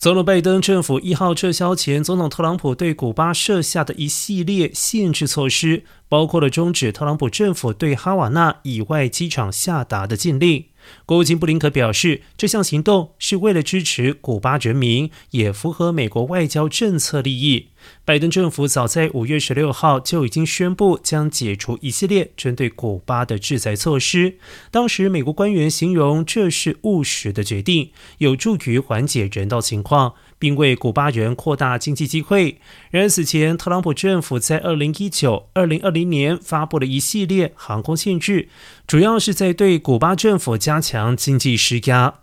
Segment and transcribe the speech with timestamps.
[0.00, 10.64] 总统拜登政府一号撤销前总统特朗普对古巴设下的一系列限制措施，包括了终止特朗普政府对哈瓦那以外机场下达的禁令。
[11.06, 17.68] 国务卿布林肯表示，这项行动是为了支持古巴人民，也符合美国外交政策利益。
[18.04, 24.36] 拜登政府早在五月十六号就已经宣布将解除一系列针对古巴的制裁措施。
[24.70, 30.14] 当时，美国官员形容这是务实的决定，有助于缓解人道情况。
[30.40, 32.58] 并为古巴人扩大经济机会。
[32.90, 38.48] 然而，此前特朗普政府在二零一九、二零二零年发布了一系列航空限制，
[38.86, 42.19] 主要是在对古巴政府加强经济施压。